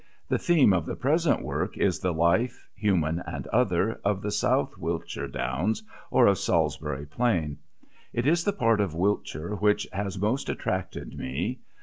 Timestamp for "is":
1.77-1.99, 8.25-8.43